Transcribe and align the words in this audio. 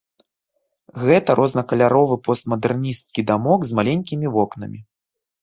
Гэта 1.03 1.35
рознакаляровы 1.39 2.15
постмадэрнісцкі 2.29 3.27
дамок 3.33 3.69
з 3.75 3.79
маленькімі 3.83 4.27
вокнамі. 4.39 4.79